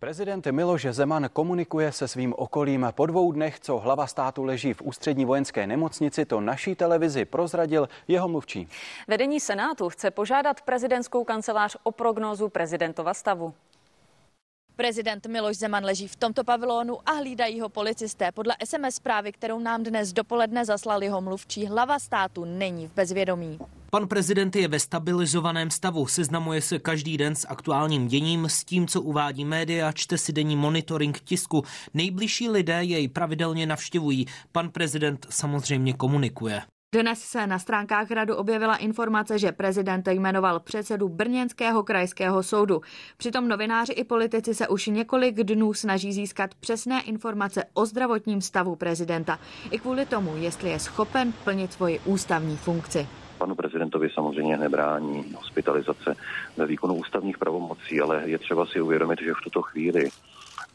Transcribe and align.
Prezident 0.00 0.46
Miloš 0.46 0.86
Zeman 0.90 1.28
komunikuje 1.32 1.92
se 1.92 2.08
svým 2.08 2.34
okolím. 2.36 2.86
Po 2.90 3.06
dvou 3.06 3.32
dnech, 3.32 3.60
co 3.60 3.78
hlava 3.78 4.06
státu 4.06 4.44
leží 4.44 4.72
v 4.72 4.82
ústřední 4.82 5.24
vojenské 5.24 5.66
nemocnici, 5.66 6.24
to 6.24 6.40
naší 6.40 6.74
televizi 6.74 7.24
prozradil 7.24 7.88
jeho 8.08 8.28
mluvčí. 8.28 8.68
Vedení 9.08 9.40
Senátu 9.40 9.88
chce 9.88 10.10
požádat 10.10 10.60
prezidentskou 10.60 11.24
kancelář 11.24 11.76
o 11.82 11.92
prognózu 11.92 12.48
prezidentova 12.48 13.14
stavu. 13.14 13.54
Prezident 14.76 15.26
Miloš 15.26 15.56
Zeman 15.56 15.84
leží 15.84 16.08
v 16.08 16.16
tomto 16.16 16.44
pavilonu 16.44 16.98
a 17.08 17.12
hlídají 17.12 17.60
ho 17.60 17.68
policisté. 17.68 18.32
Podle 18.32 18.56
SMS 18.64 18.94
zprávy, 18.94 19.32
kterou 19.32 19.58
nám 19.58 19.82
dnes 19.82 20.12
dopoledne 20.12 20.64
zaslal 20.64 21.02
jeho 21.02 21.20
mluvčí, 21.20 21.66
hlava 21.66 21.98
státu 21.98 22.44
není 22.44 22.88
v 22.88 22.94
bezvědomí. 22.94 23.58
Pan 23.90 24.08
prezident 24.08 24.56
je 24.56 24.68
ve 24.68 24.80
stabilizovaném 24.80 25.70
stavu, 25.70 26.06
seznamuje 26.06 26.62
se 26.62 26.78
každý 26.78 27.16
den 27.16 27.34
s 27.34 27.46
aktuálním 27.48 28.08
děním, 28.08 28.44
s 28.48 28.64
tím, 28.64 28.86
co 28.86 29.02
uvádí 29.02 29.44
média, 29.44 29.92
čte 29.92 30.18
si 30.18 30.32
denní 30.32 30.56
monitoring 30.56 31.20
tisku. 31.20 31.64
Nejbližší 31.94 32.48
lidé 32.48 32.84
jej 32.84 33.08
pravidelně 33.08 33.66
navštěvují. 33.66 34.26
Pan 34.52 34.70
prezident 34.70 35.26
samozřejmě 35.30 35.92
komunikuje. 35.92 36.62
Dnes 37.02 37.20
se 37.20 37.46
na 37.46 37.58
stránkách 37.58 38.10
radu 38.10 38.36
objevila 38.36 38.76
informace, 38.76 39.38
že 39.38 39.52
prezident 39.52 40.08
jmenoval 40.08 40.60
předsedu 40.60 41.08
Brněnského 41.08 41.82
krajského 41.82 42.42
soudu. 42.42 42.80
Přitom 43.16 43.48
novináři 43.48 43.92
i 43.92 44.04
politici 44.04 44.54
se 44.54 44.68
už 44.68 44.86
několik 44.86 45.34
dnů 45.34 45.74
snaží 45.74 46.12
získat 46.12 46.54
přesné 46.54 47.02
informace 47.02 47.64
o 47.74 47.86
zdravotním 47.86 48.40
stavu 48.40 48.76
prezidenta. 48.76 49.38
I 49.70 49.78
kvůli 49.78 50.06
tomu, 50.06 50.36
jestli 50.36 50.70
je 50.70 50.78
schopen 50.78 51.32
plnit 51.44 51.72
svoji 51.72 52.00
ústavní 52.04 52.56
funkci. 52.56 53.08
Panu 53.38 53.54
prezidentovi 53.54 54.10
samozřejmě 54.10 54.56
nebrání 54.56 55.24
hospitalizace 55.36 56.14
ve 56.56 56.66
výkonu 56.66 56.94
ústavních 56.94 57.38
pravomocí, 57.38 58.00
ale 58.00 58.22
je 58.24 58.38
třeba 58.38 58.66
si 58.66 58.80
uvědomit, 58.80 59.18
že 59.22 59.32
v 59.32 59.44
tuto 59.44 59.62
chvíli 59.62 60.08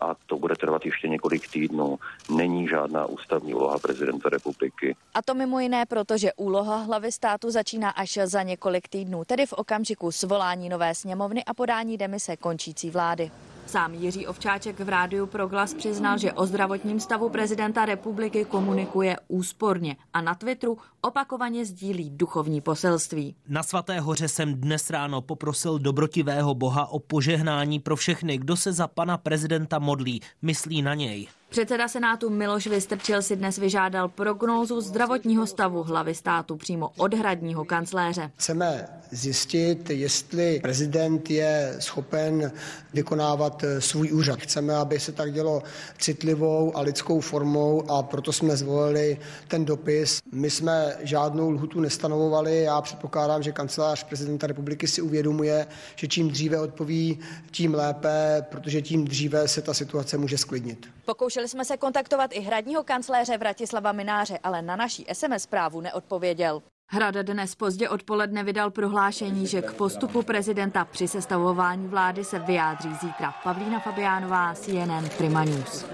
a 0.00 0.16
to 0.26 0.38
bude 0.38 0.56
trvat 0.56 0.86
ještě 0.86 1.08
několik 1.08 1.48
týdnů. 1.48 1.98
Není 2.36 2.68
žádná 2.68 3.06
ústavní 3.06 3.54
úloha 3.54 3.78
prezidenta 3.78 4.28
republiky. 4.28 4.96
A 5.14 5.22
to 5.22 5.34
mimo 5.34 5.60
jiné 5.60 5.86
proto, 5.86 6.18
že 6.18 6.32
úloha 6.32 6.76
hlavy 6.76 7.12
státu 7.12 7.50
začíná 7.50 7.90
až 7.90 8.18
za 8.24 8.42
několik 8.42 8.88
týdnů, 8.88 9.24
tedy 9.24 9.46
v 9.46 9.52
okamžiku 9.52 10.12
svolání 10.12 10.68
nové 10.68 10.94
sněmovny 10.94 11.44
a 11.44 11.54
podání 11.54 11.98
demise 11.98 12.36
končící 12.36 12.90
vlády. 12.90 13.30
Sám 13.70 13.94
Jiří 13.94 14.26
Ovčáček 14.26 14.80
v 14.80 14.88
rádiu 14.88 15.26
Proglas 15.26 15.74
přiznal, 15.74 16.18
že 16.18 16.32
o 16.32 16.46
zdravotním 16.46 17.00
stavu 17.00 17.28
prezidenta 17.28 17.84
republiky 17.84 18.44
komunikuje 18.44 19.16
úsporně 19.28 19.96
a 20.12 20.20
na 20.20 20.34
Twitteru 20.34 20.78
opakovaně 21.00 21.64
sdílí 21.64 22.10
duchovní 22.10 22.60
poselství. 22.60 23.36
Na 23.48 23.62
svaté 23.62 24.00
hoře 24.00 24.28
jsem 24.28 24.54
dnes 24.54 24.90
ráno 24.90 25.20
poprosil 25.20 25.78
dobrotivého 25.78 26.54
boha 26.54 26.86
o 26.86 26.98
požehnání 26.98 27.78
pro 27.78 27.96
všechny, 27.96 28.38
kdo 28.38 28.56
se 28.56 28.72
za 28.72 28.88
pana 28.88 29.18
prezidenta 29.18 29.78
modlí, 29.78 30.20
myslí 30.42 30.82
na 30.82 30.94
něj. 30.94 31.28
Předseda 31.50 31.88
Senátu 31.88 32.30
Miloš 32.30 32.66
Vystrčil 32.66 33.22
si 33.22 33.36
dnes 33.36 33.58
vyžádal 33.58 34.08
prognózu 34.08 34.80
zdravotního 34.80 35.46
stavu 35.46 35.82
hlavy 35.82 36.14
státu 36.14 36.56
přímo 36.56 36.90
od 36.96 37.14
hradního 37.14 37.64
kancléře. 37.64 38.30
Chceme 38.36 38.88
zjistit, 39.10 39.90
jestli 39.90 40.60
prezident 40.62 41.30
je 41.30 41.76
schopen 41.78 42.52
vykonávat 42.94 43.64
svůj 43.78 44.12
úřad. 44.12 44.38
Chceme, 44.38 44.76
aby 44.76 45.00
se 45.00 45.12
tak 45.12 45.32
dělo 45.32 45.62
citlivou 45.98 46.76
a 46.76 46.80
lidskou 46.80 47.20
formou 47.20 47.90
a 47.90 48.02
proto 48.02 48.32
jsme 48.32 48.56
zvolili 48.56 49.18
ten 49.48 49.64
dopis. 49.64 50.18
My 50.32 50.50
jsme 50.50 50.96
žádnou 51.00 51.50
lhutu 51.50 51.80
nestanovovali. 51.80 52.62
Já 52.62 52.80
předpokládám, 52.80 53.42
že 53.42 53.52
kancelář 53.52 54.04
prezidenta 54.04 54.46
republiky 54.46 54.86
si 54.88 55.02
uvědomuje, 55.02 55.66
že 55.96 56.08
čím 56.08 56.28
dříve 56.28 56.60
odpoví, 56.60 57.18
tím 57.50 57.74
lépe, 57.74 58.46
protože 58.50 58.82
tím 58.82 59.04
dříve 59.04 59.48
se 59.48 59.62
ta 59.62 59.74
situace 59.74 60.18
může 60.18 60.38
sklidnit. 60.38 60.86
Pokoušeli 61.10 61.48
jsme 61.48 61.64
se 61.64 61.76
kontaktovat 61.76 62.30
i 62.32 62.40
hradního 62.40 62.84
kancléře 62.84 63.38
Vratislava 63.38 63.92
Mináře, 63.92 64.38
ale 64.42 64.62
na 64.62 64.76
naší 64.76 65.06
SMS 65.12 65.42
zprávu 65.42 65.80
neodpověděl. 65.80 66.62
Hrad 66.90 67.14
dnes 67.14 67.54
pozdě 67.54 67.88
odpoledne 67.88 68.44
vydal 68.44 68.70
prohlášení, 68.70 69.46
že 69.46 69.62
k 69.62 69.72
postupu 69.72 70.22
prezidenta 70.22 70.84
při 70.84 71.08
sestavování 71.08 71.88
vlády 71.88 72.24
se 72.24 72.38
vyjádří 72.38 72.94
zítra. 72.94 73.34
Pavlína 73.44 73.80
Fabiánová, 73.80 74.54
CNN 74.54 75.08
Prima 75.18 75.44
News. 75.44 75.86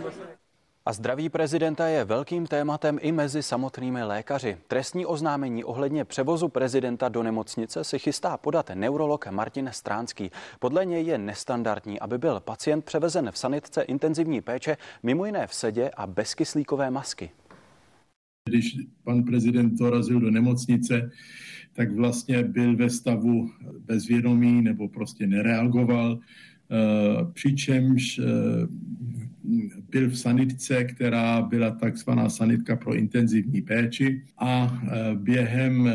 A 0.89 0.93
zdraví 0.93 1.29
prezidenta 1.29 1.87
je 1.87 2.05
velkým 2.05 2.47
tématem 2.47 2.99
i 3.01 3.13
mezi 3.13 3.43
samotnými 3.43 4.03
lékaři. 4.03 4.57
Trestní 4.69 5.07
oznámení 5.07 5.65
ohledně 5.65 6.05
převozu 6.05 6.49
prezidenta 6.49 7.09
do 7.09 7.23
nemocnice 7.23 7.85
si 7.85 7.99
chystá 7.99 8.37
podat 8.37 8.71
neurolog 8.75 9.27
Martin 9.31 9.69
Stránský. 9.73 10.31
Podle 10.59 10.85
něj 10.85 11.07
je 11.07 11.19
nestandardní, 11.19 12.01
aby 12.01 12.19
byl 12.19 12.41
pacient 12.41 12.85
převezen 12.85 13.31
v 13.31 13.39
sanitce 13.39 13.83
intenzivní 13.83 14.41
péče, 14.41 14.77
mimo 15.03 15.27
jiné 15.27 15.47
v 15.47 15.55
sedě 15.55 15.91
a 15.97 16.07
bez 16.07 16.35
kyslíkové 16.35 16.91
masky. 16.91 17.31
Když 18.49 18.77
pan 19.05 19.25
prezident 19.25 19.79
dorazil 19.79 20.21
do 20.21 20.31
nemocnice, 20.31 21.11
tak 21.73 21.93
vlastně 21.93 22.43
byl 22.43 22.77
ve 22.77 22.91
stavu 22.91 23.51
bezvědomí 23.79 24.63
nebo 24.63 24.89
prostě 24.89 25.27
nereagoval, 25.27 26.19
eh, 26.19 27.33
přičemž 27.33 28.19
eh, 28.19 28.25
byl 29.97 30.11
v 30.11 30.19
sanitce, 30.19 30.85
která 30.85 31.43
byla 31.43 31.71
takzvaná 31.71 32.29
sanitka 32.29 32.77
pro 32.77 32.95
intenzivní 32.95 33.63
péči 33.63 34.23
a 34.39 34.81
eh, 34.83 35.15
během 35.15 35.89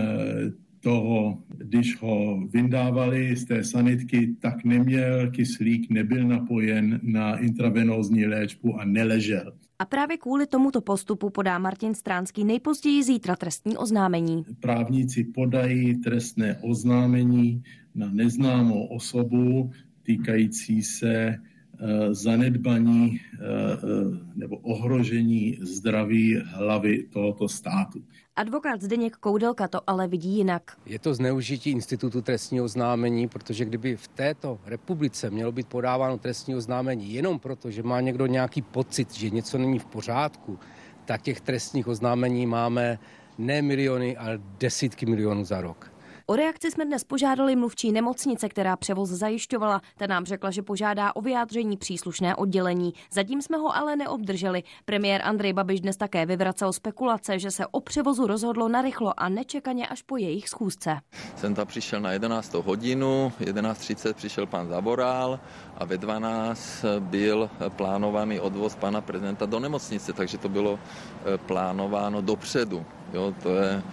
toho, 0.79 1.37
když 1.57 2.01
ho 2.01 2.47
vyndávali 2.47 3.35
z 3.35 3.45
té 3.45 3.63
sanitky, 3.63 4.35
tak 4.39 4.63
neměl 4.63 5.31
kyslík, 5.31 5.89
nebyl 5.89 6.27
napojen 6.27 6.99
na 7.03 7.37
intravenózní 7.37 8.25
léčbu 8.25 8.79
a 8.79 8.85
neležel. 8.85 9.53
A 9.79 9.85
právě 9.85 10.17
kvůli 10.17 10.47
tomuto 10.47 10.81
postupu 10.81 11.29
podá 11.29 11.57
Martin 11.57 11.93
Stránský 11.93 12.43
nejpozději 12.43 13.03
zítra 13.03 13.35
trestní 13.35 13.77
oznámení. 13.77 14.45
Právníci 14.59 15.23
podají 15.23 15.95
trestné 15.95 16.57
oznámení 16.61 17.63
na 17.95 18.09
neznámou 18.09 18.85
osobu 18.85 19.71
týkající 20.03 20.83
se 20.83 21.37
Eh, 21.83 22.13
zanedbaní 22.13 23.19
nebo 24.35 24.57
ohrožení 24.57 25.57
zdraví 25.61 26.37
hlavy 26.45 27.03
tohoto 27.13 27.49
státu. 27.49 28.03
Advokát 28.35 28.81
Zdeněk 28.81 29.15
Koudelka 29.15 29.67
to 29.67 29.79
ale 29.87 30.07
vidí 30.07 30.37
jinak. 30.37 30.77
Je 30.85 30.99
to 30.99 31.13
zneužití 31.13 31.69
institutu 31.69 32.21
trestního 32.21 32.65
oznámení, 32.65 33.27
protože 33.27 33.65
kdyby 33.65 33.95
v 33.95 34.07
této 34.07 34.59
republice 34.65 35.29
mělo 35.29 35.51
být 35.51 35.67
podáváno 35.67 36.17
trestní 36.17 36.55
oznámení 36.55 37.13
jenom 37.13 37.39
proto, 37.39 37.71
že 37.71 37.83
má 37.83 38.01
někdo 38.01 38.25
nějaký 38.25 38.61
pocit, 38.61 39.13
že 39.13 39.29
něco 39.29 39.57
není 39.57 39.79
v 39.79 39.85
pořádku, 39.85 40.59
tak 41.05 41.21
těch 41.21 41.41
trestních 41.41 41.87
oznámení 41.87 42.45
máme 42.45 42.99
ne 43.37 43.61
miliony, 43.61 44.17
ale 44.17 44.39
desítky 44.59 45.05
milionů 45.05 45.43
za 45.43 45.61
rok. 45.61 45.91
O 46.25 46.35
reakci 46.35 46.71
jsme 46.71 46.85
dnes 46.85 47.03
požádali 47.03 47.55
mluvčí 47.55 47.91
nemocnice, 47.91 48.49
která 48.49 48.75
převoz 48.75 49.09
zajišťovala. 49.09 49.81
Ta 49.97 50.07
nám 50.07 50.25
řekla, 50.25 50.51
že 50.51 50.61
požádá 50.61 51.15
o 51.15 51.21
vyjádření 51.21 51.77
příslušné 51.77 52.35
oddělení. 52.35 52.93
Zatím 53.11 53.41
jsme 53.41 53.57
ho 53.57 53.75
ale 53.75 53.95
neobdrželi. 53.95 54.63
Premiér 54.85 55.21
Andrej 55.23 55.53
Babiš 55.53 55.81
dnes 55.81 55.97
také 55.97 56.25
vyvracel 56.25 56.73
spekulace, 56.73 57.39
že 57.39 57.51
se 57.51 57.67
o 57.67 57.79
převozu 57.79 58.27
rozhodlo 58.27 58.67
narychlo 58.67 59.19
a 59.19 59.29
nečekaně 59.29 59.87
až 59.87 60.01
po 60.01 60.17
jejich 60.17 60.49
schůzce. 60.49 60.97
Jsem 61.35 61.55
tam 61.55 61.67
přišel 61.67 62.01
na 62.01 62.11
11. 62.11 62.53
hodinu, 62.53 63.33
11.30 63.39 64.13
přišel 64.13 64.45
pan 64.45 64.67
Zaboral 64.67 65.39
a 65.77 65.85
ve 65.85 65.97
12 65.97 66.85
byl 66.99 67.49
plánovaný 67.69 68.39
odvoz 68.39 68.75
pana 68.75 69.01
prezidenta 69.01 69.45
do 69.45 69.59
nemocnice, 69.59 70.13
takže 70.13 70.37
to 70.37 70.49
bylo 70.49 70.79
eh, 70.79 71.37
plánováno 71.37 72.21
dopředu. 72.21 72.85
Jo, 73.13 73.33
to 73.43 73.55
je 73.55 73.83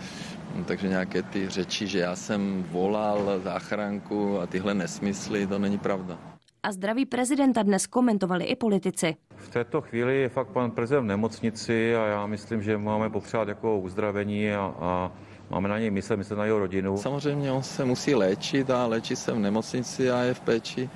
takže 0.66 0.88
nějaké 0.88 1.22
ty 1.22 1.48
řeči, 1.48 1.86
že 1.86 1.98
já 1.98 2.16
jsem 2.16 2.62
volal 2.70 3.40
záchranku 3.44 4.40
a 4.40 4.46
tyhle 4.46 4.74
nesmysly, 4.74 5.46
to 5.46 5.58
není 5.58 5.78
pravda. 5.78 6.18
A 6.62 6.72
zdraví 6.72 7.06
prezidenta 7.06 7.62
dnes 7.62 7.86
komentovali 7.86 8.44
i 8.44 8.56
politici. 8.56 9.16
V 9.36 9.48
této 9.48 9.80
chvíli 9.80 10.20
je 10.20 10.28
fakt 10.28 10.48
pan 10.48 10.70
prezident 10.70 11.04
v 11.04 11.06
nemocnici 11.06 11.96
a 11.96 12.06
já 12.06 12.26
myslím, 12.26 12.62
že 12.62 12.78
máme 12.78 13.10
popřát 13.10 13.48
jako 13.48 13.78
uzdravení 13.78 14.52
a, 14.52 14.74
a 14.80 15.12
máme 15.50 15.68
na 15.68 15.78
něj 15.78 15.90
myslet, 15.90 16.16
myslet 16.16 16.36
na 16.36 16.44
jeho 16.44 16.58
rodinu. 16.58 16.96
Samozřejmě 16.96 17.52
on 17.52 17.62
se 17.62 17.84
musí 17.84 18.14
léčit 18.14 18.70
a 18.70 18.86
léčí 18.86 19.16
se 19.16 19.32
v 19.32 19.38
nemocnici 19.38 20.10
a 20.10 20.18
je 20.22 20.34
v 20.34 20.40
péči 20.40 20.90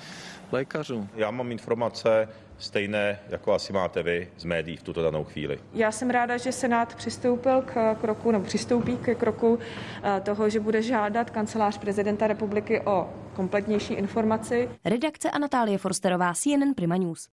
lékařů. 0.53 1.09
Já 1.15 1.31
mám 1.31 1.53
informace 1.53 2.29
stejné, 2.59 3.19
jako 3.29 3.53
asi 3.53 3.73
máte 3.73 4.03
vy 4.03 4.29
z 4.37 4.45
médií 4.45 4.77
v 4.77 4.83
tuto 4.83 5.03
danou 5.03 5.25
chvíli. 5.25 5.59
Já 5.73 5.93
jsem 5.93 6.11
ráda, 6.11 6.37
že 6.37 6.53
Senát 6.53 6.95
přistoupil 6.95 7.63
k 7.63 7.95
kroku, 7.95 8.31
nebo 8.31 8.45
přistoupí 8.45 8.97
k 8.97 9.15
kroku 9.15 9.59
eh, 10.03 10.21
toho, 10.21 10.49
že 10.49 10.61
bude 10.61 10.83
žádat 10.83 11.31
kancelář 11.31 11.79
prezidenta 11.79 12.27
republiky 12.27 12.81
o 12.81 13.11
kompletnější 13.35 13.95
informaci. 13.95 14.69
Redakce 14.85 15.31
a 15.31 15.39
Natálie 15.39 15.79
Forsterová, 15.79 16.35
CNN 16.35 16.75
Prima 16.77 16.97
News. 16.97 17.29